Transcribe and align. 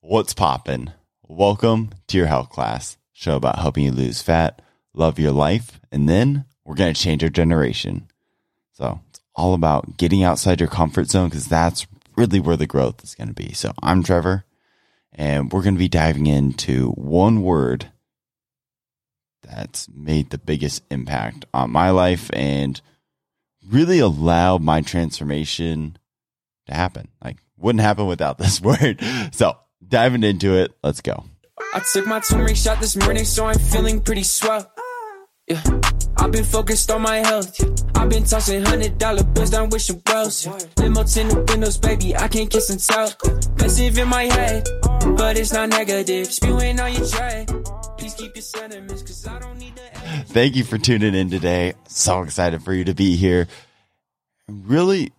What's 0.00 0.32
poppin'? 0.32 0.92
Welcome 1.26 1.90
to 2.06 2.16
your 2.16 2.28
health 2.28 2.50
class, 2.50 2.96
show 3.12 3.34
about 3.34 3.58
helping 3.58 3.84
you 3.84 3.90
lose 3.90 4.22
fat, 4.22 4.62
love 4.94 5.18
your 5.18 5.32
life, 5.32 5.80
and 5.90 6.08
then 6.08 6.44
we're 6.64 6.76
going 6.76 6.94
to 6.94 7.00
change 7.00 7.24
our 7.24 7.28
generation. 7.28 8.08
So 8.72 9.00
it's 9.08 9.20
all 9.34 9.54
about 9.54 9.96
getting 9.96 10.22
outside 10.22 10.60
your 10.60 10.68
comfort 10.68 11.10
zone 11.10 11.30
because 11.30 11.48
that's 11.48 11.88
really 12.16 12.38
where 12.38 12.56
the 12.56 12.64
growth 12.64 13.02
is 13.02 13.16
going 13.16 13.26
to 13.26 13.34
be. 13.34 13.52
So 13.54 13.72
I'm 13.82 14.04
Trevor, 14.04 14.44
and 15.12 15.52
we're 15.52 15.62
going 15.62 15.74
to 15.74 15.80
be 15.80 15.88
diving 15.88 16.28
into 16.28 16.90
one 16.92 17.42
word 17.42 17.90
that's 19.42 19.88
made 19.88 20.30
the 20.30 20.38
biggest 20.38 20.84
impact 20.92 21.44
on 21.52 21.72
my 21.72 21.90
life 21.90 22.30
and 22.32 22.80
really 23.68 23.98
allowed 23.98 24.62
my 24.62 24.80
transformation 24.80 25.98
to 26.68 26.74
happen. 26.74 27.08
Like, 27.22 27.38
wouldn't 27.56 27.82
happen 27.82 28.06
without 28.06 28.38
this 28.38 28.60
word. 28.62 29.02
So 29.32 29.58
diving 29.88 30.22
into 30.24 30.54
it. 30.56 30.72
Let's 30.82 31.00
go. 31.00 31.24
I 31.74 31.82
took 31.92 32.06
my 32.06 32.20
turmeric 32.20 32.56
shot 32.56 32.80
this 32.80 32.96
morning, 32.96 33.24
so 33.24 33.46
I'm 33.46 33.58
feeling 33.58 34.00
pretty 34.00 34.22
swell. 34.22 34.70
Yeah, 35.46 35.62
I've 36.18 36.30
been 36.30 36.44
focused 36.44 36.90
on 36.90 37.02
my 37.02 37.16
health. 37.18 37.58
Yeah. 37.58 37.68
I've 37.94 38.10
been 38.10 38.24
tossing 38.24 38.62
hundred 38.62 38.98
dollar 38.98 39.24
bills 39.24 39.50
down 39.50 39.70
wishing 39.70 40.02
wells. 40.06 40.44
Yeah. 40.44 40.58
Limo 40.76 41.04
tinted 41.04 41.48
windows, 41.48 41.78
baby, 41.78 42.14
I 42.16 42.28
can't 42.28 42.50
kiss 42.50 42.68
and 42.70 42.78
tell. 42.78 43.12
Passive 43.56 43.98
in 43.98 44.08
my 44.08 44.24
head, 44.24 44.68
but 45.16 45.38
it's 45.38 45.52
not 45.52 45.70
negative. 45.70 46.26
Spewing 46.26 46.78
on 46.80 46.92
your 46.92 47.06
tray. 47.06 47.46
Please 47.96 48.14
keep 48.14 48.36
your 48.36 48.42
sentiments, 48.42 49.02
cause 49.02 49.26
I 49.26 49.38
don't 49.38 49.58
need 49.58 49.74
the. 49.74 49.82
Thank 50.26 50.54
you 50.54 50.64
for 50.64 50.76
tuning 50.76 51.14
in 51.14 51.30
today. 51.30 51.74
So 51.88 52.22
excited 52.22 52.62
for 52.62 52.74
you 52.74 52.84
to 52.84 52.94
be 52.94 53.16
here. 53.16 53.48
Really, 54.48 55.12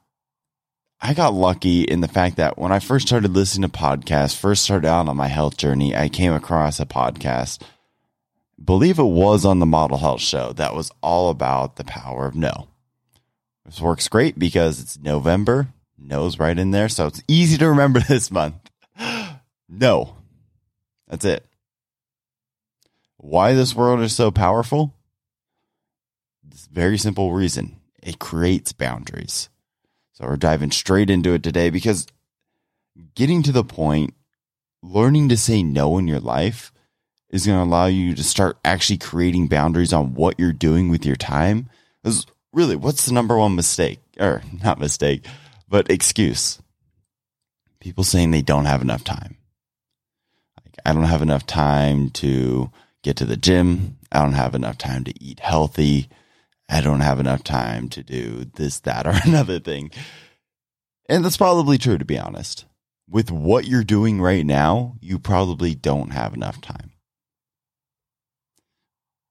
I 1.02 1.14
got 1.14 1.34
lucky 1.34 1.84
in 1.84 2.02
the 2.02 2.10
fact 2.10 2.36
that 2.36 2.58
when 2.58 2.74
I 2.74 2.80
first 2.80 3.08
started 3.08 3.34
listening 3.34 3.70
to 3.70 3.78
podcasts, 3.78 4.36
first 4.36 4.64
started 4.64 4.88
out 4.88 5.08
on 5.08 5.16
my 5.16 5.28
health 5.30 5.56
journey, 5.56 5.96
I 5.96 6.10
came 6.10 6.34
across 6.34 6.80
a 6.80 6.86
podcast. 6.86 7.62
Believe 8.62 9.00
it 9.00 9.04
was 9.04 9.46
on 9.46 9.60
the 9.60 9.66
Model 9.66 9.98
Health 9.98 10.20
Show 10.20 10.52
that 10.54 10.76
was 10.76 10.92
all 11.02 11.30
about 11.30 11.78
the 11.78 11.86
power 11.86 12.26
of 12.26 12.36
no. 12.36 12.68
This 13.66 13.80
works 13.80 14.10
great 14.10 14.38
because 14.38 14.82
it's 14.82 15.00
November, 15.00 15.70
no's 15.98 16.38
right 16.38 16.58
in 16.60 16.72
there, 16.72 16.90
so 16.90 17.08
it's 17.08 17.24
easy 17.30 17.58
to 17.58 17.70
remember 17.70 18.00
this 18.08 18.30
month. 18.32 18.56
No. 19.72 20.16
That's 21.08 21.26
it. 21.26 21.46
Why 23.18 23.54
this 23.54 23.76
world 23.76 24.02
is 24.02 24.16
so 24.16 24.32
powerful? 24.32 24.96
A 26.52 26.56
very 26.72 26.98
simple 26.98 27.34
reason. 27.34 27.80
It 28.02 28.18
creates 28.18 28.74
boundaries. 28.74 29.50
So 30.20 30.28
we're 30.28 30.38
diving 30.38 30.72
straight 30.72 31.10
into 31.10 31.34
it 31.34 31.44
today 31.44 31.70
because 31.70 32.06
getting 33.16 33.42
to 33.44 33.54
the 33.54 33.64
point, 33.64 34.14
learning 34.84 35.30
to 35.30 35.38
say 35.38 35.64
no 35.64 35.98
in 35.98 36.08
your 36.08 36.20
life 36.20 36.74
is 37.30 37.46
going 37.46 37.58
to 37.58 37.64
allow 37.64 37.86
you 37.86 38.16
to 38.16 38.24
start 38.24 38.58
actually 38.66 38.98
creating 38.98 39.48
boundaries 39.48 39.94
on 39.94 40.16
what 40.16 40.40
you're 40.40 40.52
doing 40.52 40.90
with 40.90 41.06
your 41.06 41.16
time. 41.16 41.70
Because 42.04 42.26
really, 42.52 42.76
what's 42.76 43.06
the 43.06 43.14
number 43.14 43.38
one 43.38 43.56
mistake? 43.56 44.00
Or 44.20 44.42
not 44.64 44.80
mistake, 44.80 45.26
but 45.70 45.90
excuse. 45.90 46.60
People 47.80 48.04
saying 48.04 48.32
they 48.32 48.42
don't 48.42 48.66
have 48.66 48.82
enough 48.82 49.06
time. 49.06 49.38
Like, 50.62 50.76
I 50.86 50.92
don't 50.92 51.04
have 51.04 51.22
enough 51.22 51.46
time 51.46 52.10
to 52.12 52.72
get 53.04 53.16
to 53.18 53.26
the 53.26 53.38
gym. 53.38 53.98
I 54.12 54.22
don't 54.22 54.34
have 54.34 54.56
enough 54.56 54.78
time 54.78 55.06
to 55.06 55.24
eat 55.24 55.40
healthy. 55.40 56.10
I 56.70 56.82
don't 56.82 57.00
have 57.00 57.20
enough 57.20 57.44
time 57.44 57.90
to 57.90 58.04
do 58.04 58.46
this, 58.56 58.80
that, 58.82 59.08
or 59.08 59.14
another 59.26 59.60
thing. 59.60 59.92
And 61.10 61.26
that's 61.26 61.38
probably 61.38 61.80
true, 61.80 61.98
to 61.98 62.06
be 62.06 62.20
honest. 62.20 62.66
With 63.10 63.32
what 63.32 63.66
you're 63.66 63.84
doing 63.84 64.22
right 64.22 64.46
now, 64.46 64.96
you 65.02 65.18
probably 65.18 65.74
don't 65.74 66.12
have 66.12 66.36
enough 66.36 66.62
time. 66.62 66.92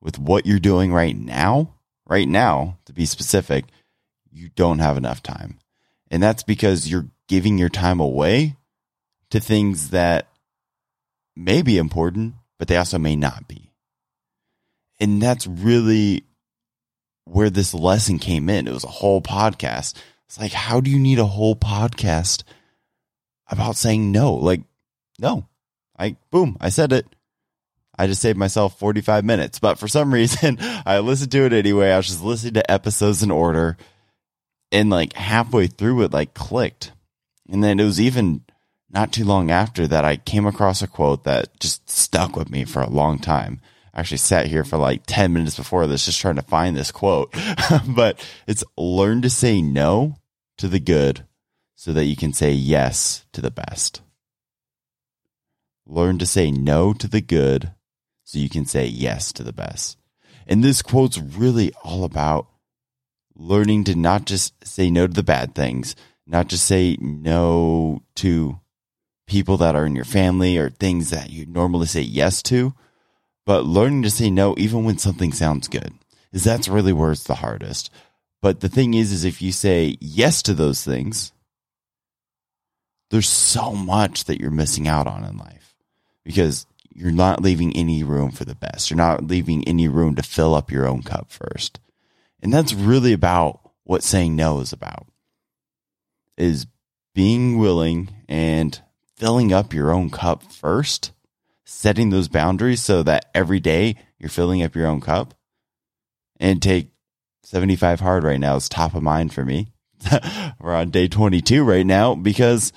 With 0.01 0.19
what 0.19 0.47
you're 0.47 0.59
doing 0.59 0.93
right 0.93 1.17
now, 1.17 1.75
right 2.07 2.27
now, 2.27 2.79
to 2.87 2.93
be 2.93 3.07
specific, 3.07 3.67
you 4.33 4.49
don't 4.49 4.81
have 4.81 4.97
enough 4.97 5.23
time. 5.23 5.59
And 6.11 6.21
that's 6.21 6.43
because 6.43 6.91
you're 6.91 7.09
giving 7.29 7.57
your 7.57 7.69
time 7.69 8.01
away 8.01 8.57
to 9.31 9.39
things 9.39 9.91
that 9.91 10.27
may 11.37 11.63
be 11.63 11.79
important, 11.79 12.35
but 12.59 12.67
they 12.67 12.77
also 12.77 12.99
may 12.99 13.15
not 13.15 13.47
be. 13.47 13.71
And 14.99 15.23
that's 15.23 15.47
really 15.47 16.25
where 17.29 17.51
this 17.51 17.75
lesson 17.75 18.19
came 18.19 18.49
in. 18.49 18.67
It 18.67 18.73
was 18.73 18.85
a 18.85 18.89
whole 18.89 19.21
podcast. 19.21 19.95
It's 20.27 20.39
like, 20.39 20.53
how 20.53 20.81
do 20.81 20.91
you 20.91 20.99
need 20.99 21.19
a 21.19 21.27
whole 21.27 21.57
podcast 21.57 22.43
about 23.51 23.77
saying 23.77 24.13
no? 24.13 24.35
Like, 24.35 24.63
no. 25.19 25.47
I 25.99 26.17
boom, 26.31 26.57
I 26.61 26.69
said 26.69 26.93
it. 26.93 27.07
I 27.99 28.07
just 28.07 28.23
saved 28.23 28.39
myself 28.39 28.79
45 28.79 29.25
minutes. 29.25 29.59
But 29.59 29.79
for 29.79 29.89
some 29.89 30.15
reason, 30.15 30.59
I 30.61 31.01
listened 31.01 31.33
to 31.33 31.45
it 31.45 31.53
anyway. 31.53 31.91
I 31.91 31.97
was 31.97 32.07
just 32.07 32.23
listening 32.23 32.55
to 32.55 32.71
episodes 32.71 33.23
in 33.23 33.31
order. 33.31 33.77
And 34.71 34.91
like 34.91 35.15
halfway 35.15 35.67
through 35.67 36.03
it, 36.03 36.13
like 36.13 36.35
clicked. 36.35 36.93
And 37.49 37.65
then 37.65 37.81
it 37.81 37.85
was 37.85 38.01
even 38.01 38.43
not 38.91 39.13
too 39.13 39.25
long 39.25 39.51
after 39.51 39.87
that 39.87 40.05
I 40.05 40.17
came 40.17 40.47
across 40.47 40.83
a 40.83 40.87
quote 40.87 41.25
that 41.25 41.59
just 41.59 41.89
stuck 41.91 42.37
with 42.37 42.51
me 42.51 42.65
for 42.65 42.83
a 42.83 42.91
long 42.91 43.19
time 43.19 43.61
actually 43.99 44.19
sat 44.19 44.47
here 44.47 44.65
for 44.65 44.77
like 44.77 45.03
10 45.07 45.33
minutes 45.33 45.57
before 45.57 45.87
this 45.87 46.05
just 46.05 46.21
trying 46.21 46.37
to 46.37 46.43
find 46.43 46.77
this 46.77 46.93
quote. 46.93 47.35
but 47.89 48.25
it's 48.47 48.65
learn 48.77 49.23
to 49.23 49.31
say 49.31 49.61
no 49.61 50.17
to 50.59 50.69
the 50.69 50.81
good 50.81 51.25
so 51.75 51.93
that 51.93 52.05
you 52.05 52.17
can 52.17 52.33
say 52.33 52.53
yes 52.53 53.25
to 53.33 53.41
the 53.41 53.51
best. 53.51 54.03
Learn 55.87 56.19
to 56.19 56.27
say 56.27 56.51
no 56.51 56.93
to 56.93 57.09
the 57.09 57.21
good 57.21 57.73
so 58.25 58.39
you 58.39 58.49
can 58.49 58.67
say 58.67 58.87
yes 58.87 59.33
to 59.33 59.43
the 59.43 59.53
best. 59.53 59.97
And 60.47 60.63
this 60.63 60.83
quote's 60.83 61.19
really 61.19 61.73
all 61.83 62.05
about 62.05 62.47
learning 63.35 63.85
to 63.85 63.95
not 63.95 64.27
just 64.27 64.67
say 64.67 64.91
no 64.91 65.07
to 65.07 65.13
the 65.13 65.23
bad 65.23 65.55
things, 65.55 65.97
not 66.27 66.49
just 66.49 66.65
say 66.65 66.97
no 67.01 68.03
to 68.17 68.61
people 69.27 69.57
that 69.59 69.77
are 69.77 69.87
in 69.87 69.95
your 69.95 70.05
family 70.05 70.57
or 70.57 70.71
things 70.71 71.11
that 71.11 71.31
you 71.31 71.47
normally 71.47 71.87
say 71.87 72.01
yes 72.01 72.43
to, 72.43 72.75
but 73.49 73.65
learning 73.65 74.03
to 74.03 74.11
say 74.11 74.29
no 74.29 74.55
even 74.59 74.85
when 74.85 74.99
something 74.99 75.33
sounds 75.33 75.69
good 75.69 75.95
is 76.33 76.45
that's 76.45 76.69
really 76.69 76.93
where 76.93 77.13
it's 77.13 77.25
the 77.25 77.37
hardest. 77.37 77.91
But 78.43 78.61
the 78.61 78.69
thing 78.69 78.93
is 78.93 79.11
is 79.11 79.25
if 79.25 79.41
you 79.41 79.53
say 79.53 79.97
yes 80.03 80.43
to 80.43 80.53
those 80.53 80.85
things 80.85 81.33
there's 83.11 83.27
so 83.27 83.73
much 83.73 84.25
that 84.25 84.39
you're 84.39 84.51
missing 84.51 84.87
out 84.87 85.07
on 85.07 85.25
in 85.25 85.39
life 85.39 85.75
because 86.25 86.67
you're 86.93 87.11
not 87.11 87.41
leaving 87.41 87.75
any 87.75 88.03
room 88.03 88.33
for 88.33 88.45
the 88.45 88.55
best. 88.55 88.91
You're 88.91 88.99
not 88.99 89.27
leaving 89.27 89.67
any 89.67 89.89
room 89.89 90.15
to 90.17 90.23
fill 90.23 90.55
up 90.55 90.71
your 90.71 90.87
own 90.87 91.03
cup 91.03 91.31
first. 91.31 91.81
And 92.43 92.53
that's 92.53 92.75
really 92.75 93.15
about 93.15 93.61
what 93.85 94.03
saying 94.03 94.37
no 94.37 94.61
is 94.61 94.75
about 94.75 95.07
is 96.37 96.67
being 97.15 97.57
willing 97.57 98.11
and 98.29 98.79
filling 99.17 99.55
up 99.55 99.73
your 99.73 99.91
own 99.91 100.11
cup 100.11 100.43
first 100.43 101.13
setting 101.71 102.09
those 102.09 102.29
boundaries 102.29 102.83
so 102.83 103.03
that 103.03 103.27
every 103.35 103.61
day 103.61 103.95
you're 104.19 104.31
filling 104.31 104.63
up 104.63 104.75
your 104.75 104.87
own 104.87 105.03
cup 105.03 105.35
and 106.41 106.63
take 106.63 106.89
75 107.43 108.01
hard 108.01 108.25
right 108.25 108.41
now 108.41 108.57
is 108.57 108.71
top 108.71 108.95
of 108.95 109.03
mind 109.03 109.35
for 109.35 109.45
me. 109.45 109.69
We're 110.61 110.75
on 110.75 110.89
day 110.89 111.09
22 111.09 111.63
right 111.63 111.85
now 111.85 112.15
because 112.15 112.73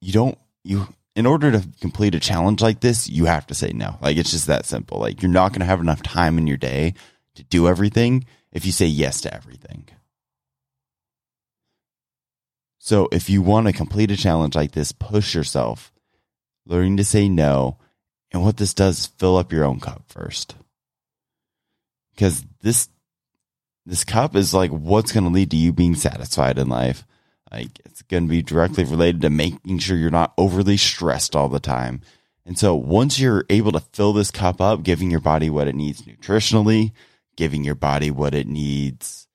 you 0.00 0.14
don't, 0.14 0.38
you, 0.64 0.88
in 1.14 1.26
order 1.26 1.52
to 1.52 1.68
complete 1.82 2.14
a 2.14 2.20
challenge 2.20 2.62
like 2.62 2.80
this, 2.80 3.06
you 3.06 3.26
have 3.26 3.46
to 3.48 3.54
say 3.54 3.72
no. 3.74 3.98
Like 4.00 4.16
it's 4.16 4.30
just 4.30 4.46
that 4.46 4.64
simple. 4.64 4.98
Like 4.98 5.20
you're 5.20 5.30
not 5.30 5.52
going 5.52 5.60
to 5.60 5.66
have 5.66 5.80
enough 5.80 6.02
time 6.02 6.38
in 6.38 6.46
your 6.46 6.56
day 6.56 6.94
to 7.34 7.44
do 7.44 7.68
everything 7.68 8.24
if 8.50 8.64
you 8.64 8.72
say 8.72 8.86
yes 8.86 9.20
to 9.20 9.34
everything. 9.34 9.88
So 12.78 13.10
if 13.12 13.28
you 13.28 13.42
want 13.42 13.66
to 13.66 13.74
complete 13.74 14.10
a 14.10 14.16
challenge 14.16 14.56
like 14.56 14.72
this, 14.72 14.92
push 14.92 15.34
yourself 15.34 15.92
learning 16.68 16.98
to 16.98 17.04
say 17.04 17.28
no. 17.28 17.78
And 18.30 18.44
what 18.44 18.58
this 18.58 18.74
does 18.74 18.98
is 19.00 19.06
fill 19.06 19.36
up 19.36 19.52
your 19.52 19.64
own 19.64 19.80
cup 19.80 20.04
first. 20.08 20.54
Because 22.14 22.44
this 22.60 22.88
this 23.86 24.04
cup 24.04 24.36
is 24.36 24.52
like 24.52 24.70
what's 24.70 25.12
going 25.12 25.24
to 25.24 25.30
lead 25.30 25.50
to 25.50 25.56
you 25.56 25.72
being 25.72 25.94
satisfied 25.94 26.58
in 26.58 26.68
life. 26.68 27.06
Like 27.50 27.80
it's 27.86 28.02
going 28.02 28.24
to 28.24 28.30
be 28.30 28.42
directly 28.42 28.84
related 28.84 29.22
to 29.22 29.30
making 29.30 29.78
sure 29.78 29.96
you're 29.96 30.10
not 30.10 30.34
overly 30.36 30.76
stressed 30.76 31.34
all 31.34 31.48
the 31.48 31.58
time. 31.58 32.02
And 32.44 32.58
so 32.58 32.74
once 32.74 33.18
you're 33.18 33.46
able 33.48 33.72
to 33.72 33.80
fill 33.80 34.12
this 34.12 34.30
cup 34.30 34.60
up, 34.60 34.82
giving 34.82 35.10
your 35.10 35.20
body 35.20 35.48
what 35.48 35.68
it 35.68 35.74
needs 35.74 36.02
nutritionally, 36.02 36.92
giving 37.36 37.64
your 37.64 37.74
body 37.74 38.10
what 38.10 38.34
it 38.34 38.46
needs 38.46 39.26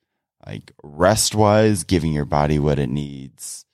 like 0.46 0.72
rest 0.84 1.36
wise, 1.36 1.84
giving 1.84 2.14
your 2.14 2.26
body 2.26 2.60
what 2.60 2.80
it 2.80 2.90
needs 2.90 3.66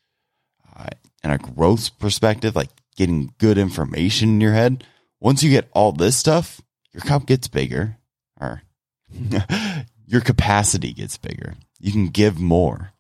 uh, 0.78 0.88
in 1.24 1.32
a 1.32 1.38
growth 1.38 1.98
perspective, 2.00 2.56
like 2.56 2.70
getting 3.00 3.34
good 3.38 3.58
information 3.58 4.28
in 4.28 4.42
your 4.42 4.52
head. 4.52 4.84
Once 5.22 5.42
you 5.42 5.50
get 5.50 5.70
all 5.72 5.94
this 5.94 6.18
stuff, 6.18 6.60
your 6.92 7.00
cup 7.02 7.26
gets 7.26 7.48
bigger 7.48 7.98
or 8.42 8.62
your 10.06 10.20
capacity 10.20 10.92
gets 10.92 11.18
bigger. 11.18 11.54
You 11.80 11.94
can 11.94 12.10
give 12.10 12.38
more. 12.42 12.92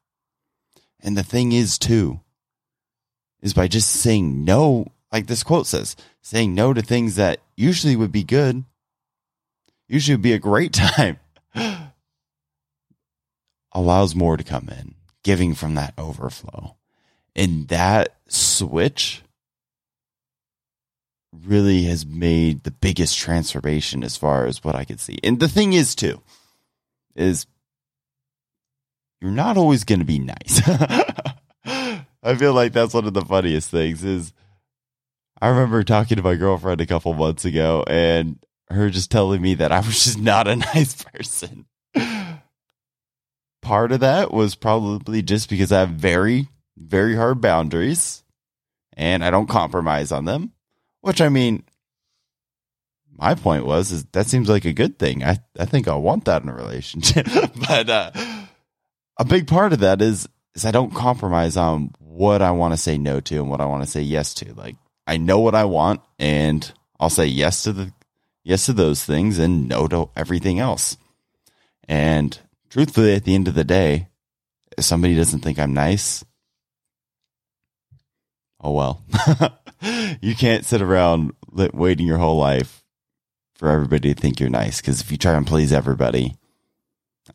And 1.01 1.17
the 1.17 1.23
thing 1.23 1.51
is 1.51 1.77
too, 1.77 2.21
is 3.41 3.53
by 3.53 3.67
just 3.67 3.89
saying 3.89 4.45
no, 4.45 4.87
like 5.11 5.27
this 5.27 5.43
quote 5.43 5.67
says, 5.67 5.97
saying 6.21 6.55
no 6.55 6.73
to 6.73 6.81
things 6.81 7.17
that 7.17 7.41
usually 7.57 7.97
would 7.97 8.13
be 8.13 8.23
good, 8.23 8.63
usually 9.89 10.15
would 10.15 10.21
be 10.21 10.33
a 10.33 10.39
great 10.39 10.71
time, 10.73 11.19
allows 13.73 14.15
more 14.15 14.37
to 14.37 14.45
come 14.45 14.69
in, 14.69 14.95
giving 15.23 15.55
from 15.55 15.75
that 15.75 15.93
overflow. 15.97 16.77
And 17.35 17.67
that 17.67 18.15
switch 18.29 19.23
really 21.33 21.83
has 21.83 22.05
made 22.05 22.63
the 22.63 22.71
biggest 22.71 23.17
transformation 23.17 24.03
as 24.03 24.17
far 24.17 24.45
as 24.45 24.63
what 24.63 24.75
I 24.75 24.85
could 24.85 24.99
see. 24.99 25.19
And 25.23 25.39
the 25.39 25.47
thing 25.47 25.73
is, 25.73 25.95
too, 25.95 26.21
is 27.15 27.45
you're 29.21 29.31
not 29.31 29.57
always 29.57 29.83
going 29.83 29.99
to 29.99 30.05
be 30.05 30.19
nice. 30.19 30.61
I 32.23 32.35
feel 32.35 32.53
like 32.53 32.73
that's 32.73 32.93
one 32.93 33.05
of 33.05 33.13
the 33.13 33.21
funniest 33.21 33.69
things 33.69 34.03
is 34.03 34.33
I 35.41 35.49
remember 35.49 35.83
talking 35.83 36.17
to 36.17 36.23
my 36.23 36.35
girlfriend 36.35 36.81
a 36.81 36.85
couple 36.85 37.13
months 37.13 37.45
ago 37.45 37.83
and 37.87 38.39
her 38.69 38.89
just 38.89 39.11
telling 39.11 39.41
me 39.41 39.55
that 39.55 39.71
I 39.71 39.79
was 39.79 40.03
just 40.03 40.19
not 40.19 40.47
a 40.47 40.55
nice 40.73 41.03
person. 41.03 41.65
Part 43.61 43.91
of 43.91 43.99
that 44.01 44.31
was 44.31 44.55
probably 44.55 45.21
just 45.21 45.49
because 45.49 45.71
I 45.71 45.81
have 45.81 45.89
very, 45.89 46.47
very 46.77 47.15
hard 47.15 47.41
boundaries 47.41 48.23
and 48.93 49.23
I 49.23 49.31
don't 49.31 49.49
compromise 49.49 50.11
on 50.11 50.25
them. 50.25 50.53
Which 51.01 51.21
I 51.21 51.29
mean, 51.29 51.63
my 53.19 53.35
point 53.35 53.65
was 53.65 53.91
is 53.91 54.05
that 54.05 54.27
seems 54.27 54.49
like 54.49 54.65
a 54.65 54.73
good 54.73 54.97
thing. 54.97 55.23
I 55.23 55.39
I 55.57 55.65
think 55.65 55.87
I 55.87 55.95
want 55.95 56.25
that 56.25 56.43
in 56.43 56.49
a 56.49 56.53
relationship. 56.53 57.27
but 57.67 57.89
uh, 57.89 58.11
a 59.17 59.25
big 59.25 59.47
part 59.47 59.73
of 59.73 59.79
that 59.79 60.01
is 60.01 60.27
is 60.55 60.65
I 60.65 60.71
don't 60.71 60.93
compromise 60.93 61.57
on 61.57 61.91
what 61.99 62.41
I 62.41 62.51
want 62.51 62.73
to 62.73 62.77
say 62.77 62.97
no 62.97 63.19
to 63.19 63.35
and 63.35 63.49
what 63.49 63.61
I 63.61 63.65
want 63.65 63.83
to 63.83 63.89
say 63.89 64.01
yes 64.01 64.33
to. 64.35 64.53
Like 64.53 64.75
I 65.05 65.17
know 65.17 65.39
what 65.39 65.55
I 65.55 65.65
want 65.65 66.01
and 66.17 66.71
I'll 66.99 67.09
say 67.09 67.25
yes 67.25 67.63
to 67.63 67.73
the 67.73 67.93
yes 68.43 68.65
to 68.65 68.73
those 68.73 69.03
things 69.03 69.37
and 69.39 69.67
no 69.67 69.87
to 69.87 70.09
everything 70.15 70.59
else. 70.59 70.97
And 71.87 72.37
truthfully 72.69 73.15
at 73.15 73.25
the 73.25 73.35
end 73.35 73.47
of 73.47 73.55
the 73.55 73.63
day, 73.63 74.07
if 74.77 74.85
somebody 74.85 75.15
doesn't 75.15 75.39
think 75.39 75.59
I'm 75.59 75.73
nice, 75.73 76.23
oh 78.61 78.71
well. 78.71 79.03
you 80.21 80.35
can't 80.35 80.65
sit 80.65 80.81
around 80.81 81.33
waiting 81.51 82.05
your 82.05 82.17
whole 82.17 82.37
life 82.37 82.83
for 83.55 83.69
everybody 83.69 84.13
to 84.13 84.19
think 84.19 84.39
you're 84.39 84.49
nice 84.49 84.81
because 84.81 85.01
if 85.01 85.11
you 85.11 85.17
try 85.17 85.33
and 85.33 85.45
please 85.47 85.73
everybody, 85.73 86.35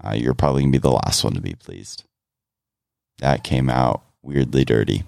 uh, 0.04 0.12
you're 0.12 0.34
probably 0.34 0.64
to 0.64 0.70
be 0.70 0.78
the 0.78 0.90
last 0.90 1.22
one 1.22 1.34
to 1.34 1.40
be 1.40 1.54
pleased. 1.54 2.04
That 3.18 3.44
came 3.44 3.68
out 3.70 4.02
weirdly 4.22 4.64
dirty. 4.64 5.04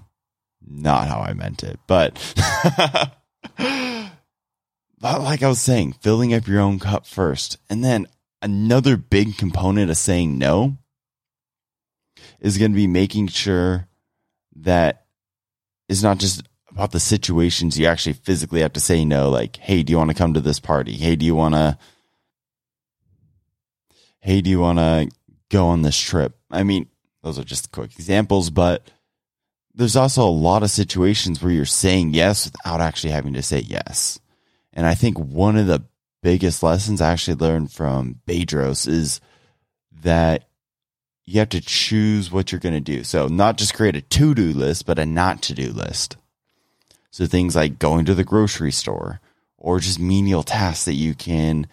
Not 0.69 1.09
how 1.09 1.21
I 1.21 1.33
meant 1.33 1.63
it, 1.63 1.79
but 1.87 2.15
but 3.57 5.23
like 5.23 5.43
I 5.43 5.49
was 5.49 5.61
saying, 5.61 5.95
filling 6.01 6.35
up 6.35 6.47
your 6.49 6.61
own 6.61 6.79
cup 6.79 7.07
first. 7.07 7.59
And 7.71 7.85
then 7.85 8.07
another 8.43 8.97
big 8.97 9.39
component 9.39 9.91
of 9.91 9.97
saying 9.97 10.39
no 10.39 10.77
is 12.41 12.59
going 12.59 12.73
to 12.73 12.77
be 12.77 12.87
making 12.87 13.29
sure 13.29 13.89
that 14.57 15.06
it's 15.89 16.03
not 16.03 16.19
just 16.19 16.43
about 16.71 16.93
the 16.93 17.01
situations 17.01 17.79
you 17.79 17.87
actually 17.87 18.13
physically 18.13 18.61
have 18.61 18.73
to 18.75 18.81
say 18.81 19.05
no. 19.05 19.31
Like, 19.31 19.57
hey, 19.57 19.83
do 19.83 19.91
you 19.91 19.97
want 19.97 20.11
to 20.11 20.17
come 20.17 20.35
to 20.35 20.41
this 20.41 20.61
party? 20.61 20.93
Hey, 20.93 21.17
do 21.17 21.25
you 21.25 21.35
want 21.35 21.55
to? 21.55 21.79
Hey, 24.21 24.41
do 24.41 24.51
you 24.51 24.61
want 24.61 24.79
to 24.79 25.09
go 25.51 25.69
on 25.69 25.83
this 25.83 25.99
trip? 25.99 26.37
I 26.51 26.65
mean, 26.65 26.89
those 27.23 27.39
are 27.39 27.45
just 27.45 27.71
quick 27.73 27.93
examples, 27.93 28.51
but 28.51 28.91
there's 29.75 29.97
also 29.97 30.27
a 30.27 30.31
lot 30.31 30.63
of 30.63 30.71
situations 30.71 31.43
where 31.43 31.53
you're 31.53 31.65
saying 31.65 32.15
yes 32.15 32.47
without 32.47 32.81
actually 32.81 33.11
having 33.11 33.35
to 33.35 33.43
say 33.43 33.61
yes. 33.61 34.19
And 34.73 34.87
I 34.87 34.95
think 34.95 35.19
one 35.19 35.57
of 35.57 35.67
the 35.67 35.85
biggest 36.23 36.63
lessons 36.63 37.01
I 37.01 37.13
actually 37.13 37.37
learned 37.37 37.73
from 37.73 38.21
Bedros 38.27 38.89
is 38.89 39.21
that 40.03 40.49
you 41.27 41.41
have 41.41 41.49
to 41.51 41.61
choose 41.61 42.31
what 42.31 42.51
you're 42.51 42.61
going 42.61 42.75
to 42.75 42.81
do. 42.81 43.05
So, 43.05 43.27
not 43.27 43.59
just 43.59 43.75
create 43.75 43.97
a 43.97 44.01
to 44.01 44.35
do 44.35 44.53
list, 44.53 44.87
but 44.87 44.99
a 44.99 45.05
not 45.05 45.43
to 45.43 45.55
do 45.55 45.73
list. 45.73 46.17
So 47.17 47.25
things 47.25 47.57
like 47.57 47.79
going 47.79 48.05
to 48.05 48.15
the 48.15 48.25
grocery 48.25 48.71
store 48.71 49.23
or 49.57 49.81
just 49.81 49.99
menial 49.99 50.43
tasks 50.43 50.85
that 50.85 50.93
you 50.93 51.15
can 51.15 51.67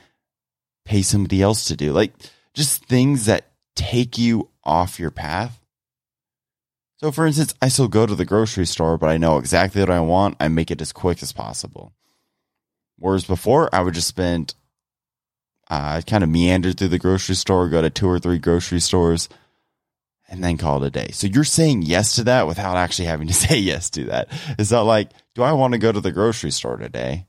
pay 0.86 1.02
somebody 1.02 1.42
else 1.42 1.66
to 1.66 1.76
do. 1.76 1.92
Like 1.92 2.14
just 2.54 2.86
things 2.86 3.26
that 3.26 3.52
take 3.76 4.18
you 4.18 4.48
off 4.64 5.02
your 5.02 5.12
path. 5.12 5.60
So 6.96 7.12
for 7.12 7.28
instance, 7.28 7.54
I 7.62 7.68
still 7.68 7.90
go 7.90 8.06
to 8.06 8.16
the 8.16 8.24
grocery 8.24 8.66
store, 8.66 8.98
but 8.98 9.10
I 9.10 9.18
know 9.18 9.38
exactly 9.38 9.82
what 9.82 9.90
I 9.90 10.00
want. 10.00 10.38
I 10.40 10.48
make 10.48 10.72
it 10.72 10.82
as 10.82 10.94
quick 10.94 11.22
as 11.22 11.34
possible. 11.34 11.92
Whereas 12.98 13.26
before, 13.26 13.68
I 13.76 13.82
would 13.82 13.96
just 13.96 14.08
spend, 14.08 14.56
uh, 15.70 16.00
kind 16.08 16.24
of 16.24 16.30
meander 16.30 16.72
through 16.72 16.88
the 16.88 17.00
grocery 17.00 17.36
store, 17.36 17.68
go 17.68 17.82
to 17.82 17.90
two 17.90 18.08
or 18.08 18.18
three 18.18 18.40
grocery 18.40 18.80
stores, 18.80 19.28
and 20.34 20.44
then 20.44 20.58
call 20.58 20.84
it 20.84 20.88
a 20.88 20.90
day. 20.90 21.12
So 21.12 21.28
you're 21.28 21.44
saying 21.44 21.84
yes 21.84 22.16
to 22.16 22.24
that 22.24 22.48
without 22.48 22.76
actually 22.76 23.06
having 23.06 23.28
to 23.28 23.34
say 23.36 23.60
yes 23.60 23.92
to 23.92 24.06
that. 24.06 24.30
Is 24.58 24.70
that. 24.70 24.80
Like, 24.80 25.12
do 25.36 25.44
I 25.44 25.54
want 25.54 25.74
to 25.74 25.78
go 25.78 25.92
to 25.92 26.02
the 26.02 26.12
grocery 26.12 26.50
store 26.50 26.78
today? 26.78 27.28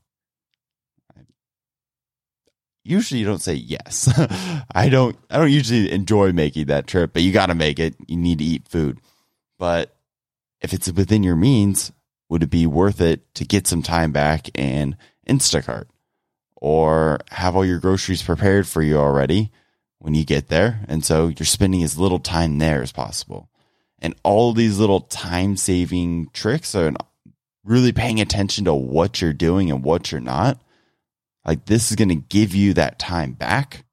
Usually 2.82 3.20
you 3.20 3.26
don't 3.26 3.42
say 3.42 3.54
yes. 3.54 4.10
I 4.74 4.88
don't 4.88 5.16
I 5.30 5.36
don't 5.36 5.52
usually 5.52 5.92
enjoy 5.92 6.32
making 6.32 6.66
that 6.66 6.86
trip, 6.86 7.12
but 7.12 7.22
you 7.22 7.30
got 7.30 7.46
to 7.46 7.54
make 7.54 7.78
it. 7.78 7.94
You 8.08 8.16
need 8.16 8.38
to 8.38 8.44
eat 8.44 8.68
food. 8.68 9.00
But 9.58 9.94
if 10.62 10.72
it's 10.72 10.90
within 10.90 11.22
your 11.22 11.36
means, 11.36 11.92
would 12.30 12.42
it 12.42 12.50
be 12.50 12.66
worth 12.66 13.02
it 13.02 13.34
to 13.34 13.44
get 13.44 13.66
some 13.66 13.82
time 13.82 14.12
back 14.12 14.48
and 14.54 14.96
Instacart 15.28 15.86
or 16.56 17.20
have 17.30 17.54
all 17.54 17.66
your 17.66 17.80
groceries 17.80 18.22
prepared 18.22 18.66
for 18.66 18.80
you 18.80 18.96
already? 18.96 19.50
When 20.04 20.12
you 20.12 20.22
get 20.22 20.48
there. 20.48 20.80
And 20.86 21.02
so 21.02 21.28
you're 21.28 21.46
spending 21.46 21.82
as 21.82 21.98
little 21.98 22.18
time 22.18 22.58
there 22.58 22.82
as 22.82 22.92
possible. 22.92 23.48
And 24.00 24.14
all 24.22 24.52
these 24.52 24.78
little 24.78 25.00
time 25.00 25.56
saving 25.56 26.28
tricks 26.34 26.74
are 26.74 26.92
really 27.64 27.90
paying 27.90 28.20
attention 28.20 28.66
to 28.66 28.74
what 28.74 29.22
you're 29.22 29.32
doing 29.32 29.70
and 29.70 29.82
what 29.82 30.12
you're 30.12 30.20
not. 30.20 30.60
Like 31.46 31.64
this 31.64 31.88
is 31.90 31.96
going 31.96 32.10
to 32.10 32.16
give 32.16 32.54
you 32.54 32.74
that 32.74 32.98
time 32.98 33.32
back. 33.32 33.86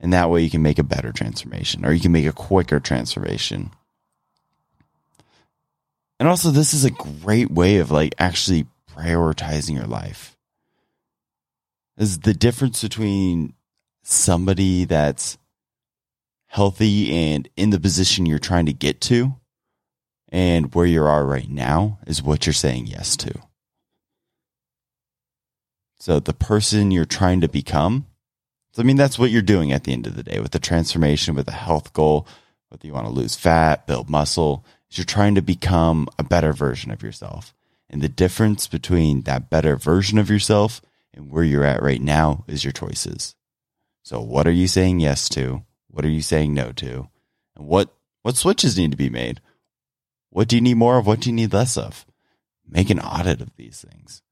And 0.00 0.10
that 0.14 0.30
way 0.30 0.40
you 0.40 0.48
can 0.48 0.62
make 0.62 0.78
a 0.78 0.82
better 0.82 1.12
transformation 1.12 1.84
or 1.84 1.92
you 1.92 2.00
can 2.00 2.12
make 2.12 2.24
a 2.26 2.32
quicker 2.32 2.80
transformation. 2.80 3.72
And 6.18 6.30
also, 6.30 6.50
this 6.50 6.72
is 6.72 6.86
a 6.86 6.90
great 6.90 7.50
way 7.50 7.76
of 7.76 7.90
like 7.90 8.14
actually 8.18 8.64
prioritizing 8.90 9.74
your 9.74 9.86
life. 9.86 10.34
Is 11.98 12.20
the 12.20 12.32
difference 12.32 12.80
between 12.80 13.52
somebody 14.06 14.84
that's 14.84 15.36
healthy 16.46 17.12
and 17.12 17.48
in 17.56 17.70
the 17.70 17.80
position 17.80 18.24
you're 18.24 18.38
trying 18.38 18.66
to 18.66 18.72
get 18.72 19.00
to 19.00 19.34
and 20.28 20.74
where 20.74 20.86
you 20.86 21.02
are 21.02 21.24
right 21.24 21.48
now 21.48 21.98
is 22.06 22.22
what 22.22 22.46
you're 22.46 22.52
saying 22.52 22.86
yes 22.86 23.16
to. 23.16 23.32
So 25.98 26.20
the 26.20 26.34
person 26.34 26.90
you're 26.90 27.04
trying 27.04 27.40
to 27.40 27.48
become, 27.48 28.06
I 28.78 28.82
mean, 28.82 28.96
that's 28.96 29.18
what 29.18 29.30
you're 29.30 29.42
doing 29.42 29.72
at 29.72 29.84
the 29.84 29.92
end 29.92 30.06
of 30.06 30.14
the 30.14 30.22
day 30.22 30.38
with 30.38 30.52
the 30.52 30.58
transformation, 30.58 31.34
with 31.34 31.48
a 31.48 31.52
health 31.52 31.92
goal, 31.92 32.28
whether 32.68 32.86
you 32.86 32.92
want 32.92 33.06
to 33.06 33.12
lose 33.12 33.34
fat, 33.34 33.86
build 33.86 34.10
muscle, 34.10 34.64
is 34.90 34.98
you're 34.98 35.04
trying 35.04 35.34
to 35.34 35.42
become 35.42 36.08
a 36.18 36.22
better 36.24 36.52
version 36.52 36.90
of 36.90 37.02
yourself. 37.02 37.54
And 37.88 38.02
the 38.02 38.08
difference 38.08 38.66
between 38.66 39.22
that 39.22 39.48
better 39.48 39.76
version 39.76 40.18
of 40.18 40.28
yourself 40.28 40.82
and 41.14 41.30
where 41.30 41.44
you're 41.44 41.64
at 41.64 41.82
right 41.82 42.02
now 42.02 42.44
is 42.46 42.64
your 42.64 42.72
choices. 42.72 43.35
So 44.06 44.20
what 44.20 44.46
are 44.46 44.52
you 44.52 44.68
saying 44.68 45.00
yes 45.00 45.28
to? 45.30 45.64
What 45.88 46.04
are 46.04 46.08
you 46.08 46.22
saying 46.22 46.54
no 46.54 46.70
to? 46.76 47.08
And 47.56 47.66
what 47.66 47.92
what 48.22 48.36
switches 48.36 48.78
need 48.78 48.92
to 48.92 48.96
be 48.96 49.10
made? 49.10 49.40
What 50.30 50.46
do 50.46 50.54
you 50.54 50.62
need 50.62 50.76
more 50.76 50.98
of? 50.98 51.08
What 51.08 51.18
do 51.18 51.28
you 51.28 51.34
need 51.34 51.52
less 51.52 51.76
of? 51.76 52.06
Make 52.64 52.88
an 52.88 53.00
audit 53.00 53.40
of 53.40 53.56
these 53.56 53.84
things. 53.84 54.22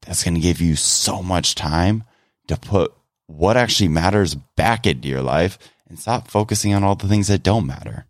That's 0.00 0.24
going 0.24 0.36
to 0.36 0.40
give 0.40 0.62
you 0.62 0.74
so 0.74 1.22
much 1.22 1.54
time 1.54 2.04
to 2.48 2.56
put 2.56 2.94
what 3.26 3.58
actually 3.58 3.88
matters 3.88 4.36
back 4.56 4.86
into 4.86 5.06
your 5.06 5.20
life 5.20 5.58
and 5.86 5.98
stop 5.98 6.28
focusing 6.28 6.72
on 6.72 6.82
all 6.82 6.94
the 6.94 7.06
things 7.06 7.28
that 7.28 7.42
don't 7.42 7.66
matter. 7.66 8.06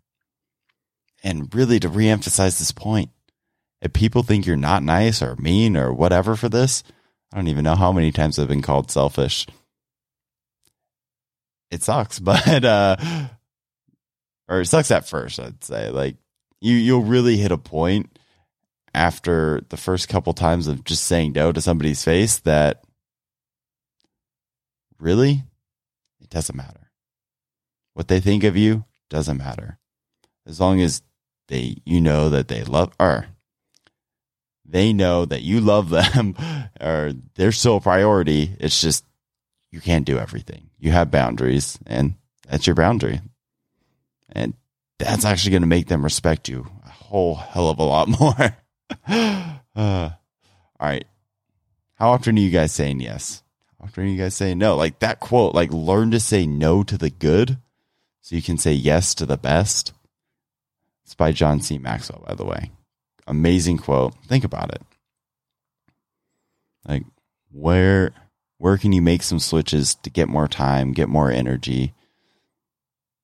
And 1.25 1.53
really 1.53 1.77
to 1.81 1.89
reemphasize 1.89 2.57
this 2.57 2.71
point, 2.71 3.09
if 3.81 3.91
people 3.91 4.23
think 4.23 4.45
you're 4.45 4.55
not 4.55 4.81
nice 4.81 5.21
or 5.21 5.35
mean 5.35 5.75
or 5.75 5.91
whatever 5.91 6.37
for 6.37 6.47
this, 6.47 6.83
I 7.33 7.35
don't 7.35 7.49
even 7.49 7.65
know 7.65 7.75
how 7.75 7.91
many 7.91 8.13
times 8.13 8.39
I've 8.39 8.47
been 8.47 8.61
called 8.61 8.89
selfish 8.89 9.45
it 11.71 11.83
sucks, 11.83 12.19
but 12.19 12.63
uh 12.63 12.95
or 14.47 14.61
it 14.61 14.67
sucks 14.67 14.91
at 14.91 15.07
first, 15.07 15.39
I'd 15.39 15.63
say. 15.63 15.89
Like 15.89 16.17
you 16.61 16.75
you'll 16.75 17.03
really 17.03 17.37
hit 17.37 17.51
a 17.51 17.57
point 17.57 18.17
after 18.93 19.61
the 19.69 19.77
first 19.77 20.07
couple 20.07 20.33
times 20.33 20.67
of 20.67 20.83
just 20.83 21.03
saying 21.03 21.33
no 21.33 21.51
to 21.51 21.61
somebody's 21.61 22.03
face 22.03 22.39
that 22.39 22.83
really 24.99 25.43
it 26.21 26.29
doesn't 26.29 26.55
matter. 26.55 26.91
What 27.93 28.07
they 28.07 28.19
think 28.19 28.43
of 28.43 28.57
you 28.57 28.85
doesn't 29.09 29.37
matter. 29.37 29.79
As 30.47 30.59
long 30.59 30.81
as 30.81 31.01
they 31.47 31.77
you 31.85 32.01
know 32.01 32.29
that 32.29 32.47
they 32.47 32.63
love 32.63 32.91
or 32.99 33.27
They 34.67 34.93
know 34.93 35.25
that 35.25 35.43
you 35.43 35.61
love 35.61 35.89
them 35.91 36.35
or 36.81 37.13
they're 37.35 37.51
still 37.51 37.77
a 37.77 37.81
priority. 37.81 38.55
It's 38.59 38.81
just 38.81 39.05
you 39.71 39.81
can't 39.81 40.05
do 40.05 40.17
everything. 40.17 40.69
You 40.85 40.91
have 40.91 41.09
boundaries 41.09 41.79
and 41.87 42.13
that's 42.47 42.67
your 42.67 42.75
boundary. 42.75 43.19
And 44.31 44.53
that's 44.99 45.25
actually 45.25 45.49
going 45.49 45.63
to 45.63 45.67
make 45.67 45.87
them 45.87 46.03
respect 46.03 46.47
you 46.47 46.67
a 46.85 46.89
whole 46.89 47.33
hell 47.33 47.69
of 47.69 47.79
a 47.79 47.83
lot 47.83 48.07
more. 48.19 48.55
uh, 49.75 50.09
all 50.79 50.87
right. 50.87 51.05
How 51.95 52.11
often 52.11 52.37
are 52.37 52.41
you 52.41 52.51
guys 52.51 52.71
saying 52.71 52.99
yes? 52.99 53.41
How 53.79 53.85
often 53.85 54.03
are 54.03 54.07
you 54.07 54.17
guys 54.21 54.35
saying 54.35 54.59
no? 54.59 54.75
Like 54.75 54.99
that 54.99 55.19
quote, 55.19 55.55
like 55.55 55.73
learn 55.73 56.11
to 56.11 56.19
say 56.19 56.45
no 56.45 56.83
to 56.83 56.99
the 56.99 57.09
good 57.09 57.57
so 58.21 58.35
you 58.35 58.43
can 58.43 58.59
say 58.59 58.73
yes 58.73 59.15
to 59.15 59.25
the 59.25 59.37
best. 59.37 59.91
It's 61.03 61.15
by 61.15 61.31
John 61.31 61.61
C. 61.61 61.79
Maxwell, 61.79 62.23
by 62.27 62.35
the 62.35 62.45
way. 62.45 62.69
Amazing 63.25 63.79
quote. 63.79 64.13
Think 64.27 64.43
about 64.43 64.71
it. 64.71 64.83
Like 66.87 67.05
where 67.51 68.11
where 68.57 68.77
can 68.77 68.93
you 68.93 69.01
make 69.01 69.23
some 69.23 69.39
switches 69.39 69.95
to 69.95 70.09
get 70.09 70.29
more 70.29 70.47
time, 70.47 70.93
get 70.93 71.09
more 71.09 71.31
energy, 71.31 71.93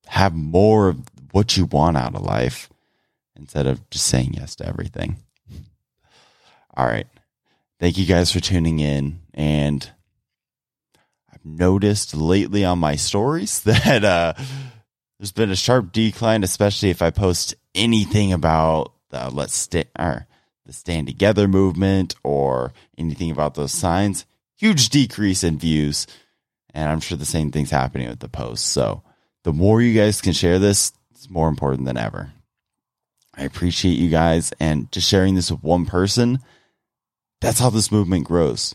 have 0.06 0.34
more 0.34 0.88
of 0.88 1.02
what 1.32 1.56
you 1.56 1.64
want 1.64 1.96
out 1.96 2.14
of 2.14 2.22
life 2.22 2.68
instead 3.36 3.66
of 3.66 3.88
just 3.90 4.06
saying 4.06 4.34
yes 4.34 4.54
to 4.56 4.66
everything? 4.66 5.16
All 6.76 6.86
right. 6.86 7.06
Thank 7.80 7.98
you 7.98 8.06
guys 8.06 8.30
for 8.30 8.40
tuning 8.40 8.78
in. 8.78 9.20
And 9.34 9.90
I've 11.32 11.44
noticed 11.44 12.14
lately 12.14 12.64
on 12.64 12.78
my 12.78 12.96
stories 12.96 13.60
that 13.64 14.04
uh, 14.04 14.34
there's 15.18 15.32
been 15.32 15.50
a 15.50 15.56
sharp 15.56 15.92
decline, 15.92 16.44
especially 16.44 16.90
if 16.90 17.02
I 17.02 17.10
post 17.10 17.54
anything 17.74 18.32
about 18.32 18.92
the 19.10 19.30
let's 19.30 19.54
stay 19.54 19.84
or 19.98 20.26
the 20.64 20.72
stand 20.72 21.06
together 21.06 21.48
movement 21.48 22.14
or 22.22 22.72
anything 22.96 23.30
about 23.30 23.54
those 23.54 23.72
signs. 23.72 24.26
Huge 24.62 24.88
decrease 24.88 25.44
in 25.44 25.58
views. 25.58 26.06
And 26.72 26.88
I'm 26.88 27.00
sure 27.00 27.18
the 27.18 27.24
same 27.26 27.50
thing's 27.50 27.70
happening 27.70 28.08
with 28.08 28.20
the 28.20 28.28
posts. 28.28 28.66
So 28.66 29.02
the 29.44 29.52
more 29.52 29.82
you 29.82 29.98
guys 29.98 30.20
can 30.20 30.32
share 30.32 30.58
this, 30.58 30.92
it's 31.10 31.28
more 31.28 31.48
important 31.48 31.84
than 31.84 31.96
ever. 31.98 32.32
I 33.34 33.44
appreciate 33.44 33.98
you 33.98 34.08
guys 34.08 34.52
and 34.60 34.90
just 34.92 35.08
sharing 35.08 35.34
this 35.34 35.50
with 35.50 35.62
one 35.62 35.84
person 35.84 36.38
that's 37.42 37.58
how 37.58 37.70
this 37.70 37.92
movement 37.92 38.24
grows. 38.24 38.74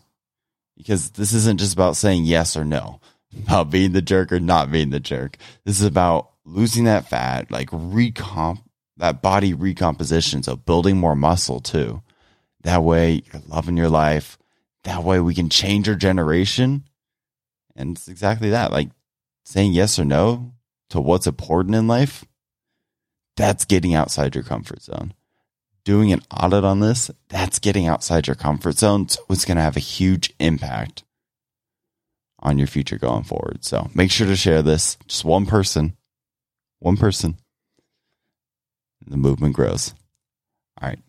Because 0.75 1.11
this 1.11 1.33
isn't 1.33 1.59
just 1.59 1.73
about 1.73 1.95
saying 1.95 2.25
yes 2.25 2.55
or 2.55 2.63
no, 2.63 2.99
about 3.47 3.71
being 3.71 3.93
the 3.93 4.01
jerk 4.01 4.31
or 4.31 4.39
not 4.39 4.71
being 4.71 4.91
the 4.91 4.99
jerk. 4.99 5.37
This 5.65 5.79
is 5.79 5.87
about 5.87 6.31
losing 6.45 6.83
that 6.83 7.07
fat, 7.07 7.49
like 7.49 7.71
recomp 7.71 8.61
that 8.97 9.21
body 9.21 9.53
recomposition. 9.53 10.43
So 10.43 10.55
building 10.55 10.97
more 10.97 11.15
muscle 11.15 11.61
too. 11.61 12.03
That 12.61 12.83
way 12.83 13.23
you're 13.31 13.41
loving 13.47 13.77
your 13.77 13.89
life. 13.89 14.37
That 14.87 15.03
way 15.03 15.19
we 15.19 15.35
can 15.35 15.49
change 15.49 15.87
our 15.87 15.95
generation. 15.95 16.85
And 17.75 17.95
it's 17.95 18.07
exactly 18.07 18.49
that. 18.49 18.71
Like 18.71 18.89
saying 19.45 19.73
yes 19.73 19.99
or 19.99 20.05
no 20.05 20.53
to 20.89 20.99
what's 20.99 21.27
important 21.27 21.75
in 21.75 21.87
life. 21.87 22.25
That's 23.35 23.65
getting 23.65 23.93
outside 23.93 24.33
your 24.33 24.43
comfort 24.43 24.81
zone 24.81 25.13
doing 25.87 26.11
an 26.11 26.21
audit 26.29 26.65
on 26.65 26.81
this, 26.81 27.09
that's 27.29 27.59
getting 27.59 27.87
outside 27.87 28.27
your 28.27 28.35
comfort 28.35 28.77
zone. 28.77 29.07
So 29.07 29.21
it's 29.29 29.45
going 29.45 29.55
to 29.55 29.63
have 29.63 29.77
a 29.77 29.79
huge 29.79 30.33
impact 30.37 31.05
on 32.39 32.57
your 32.57 32.67
future 32.67 32.97
going 32.97 33.23
forward. 33.23 33.63
So 33.63 33.89
make 33.95 34.11
sure 34.11 34.27
to 34.27 34.35
share 34.35 34.61
this. 34.61 34.97
Just 35.07 35.23
one 35.23 35.45
person, 35.45 35.95
one 36.79 36.97
person. 36.97 37.37
The 39.07 39.15
movement 39.15 39.55
grows. 39.55 39.93
All 40.81 40.89
right. 40.89 40.99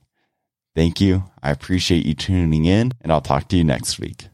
Thank 0.74 1.00
you. 1.00 1.24
I 1.42 1.50
appreciate 1.50 2.06
you 2.06 2.14
tuning 2.14 2.64
in, 2.64 2.92
and 3.00 3.10
I'll 3.10 3.20
talk 3.20 3.48
to 3.48 3.56
you 3.56 3.64
next 3.64 3.98
week. 3.98 4.28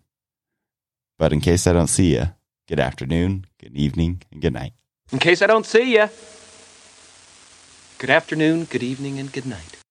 But 1.19 1.33
in 1.33 1.41
case 1.41 1.67
I 1.67 1.73
don't 1.73 1.87
see 1.87 2.15
you, 2.15 2.27
good 2.69 2.81
afternoon, 2.81 3.47
good 3.61 3.75
evening, 3.75 4.23
and 4.31 4.43
good 4.43 4.53
night. 4.53 4.73
In 5.13 5.19
case 5.19 5.43
I 5.43 5.47
don't 5.47 5.67
see 5.67 5.95
you, 5.95 6.09
good 7.99 8.11
afternoon, 8.11 8.65
good 8.65 8.83
evening, 8.83 9.19
and 9.19 9.33
good 9.33 9.47
night. 9.47 9.84